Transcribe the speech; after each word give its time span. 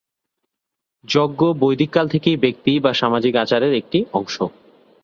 যজ্ঞ 1.05 1.41
বৈদিক 1.61 1.89
কাল 1.93 2.05
থেকেই 2.13 2.37
ব্যক্তি 2.37 2.71
বা 2.79 2.91
সামাজিক 2.93 3.33
আচারের 3.35 3.73
একটি 3.81 3.99
অংশ। 4.13 4.35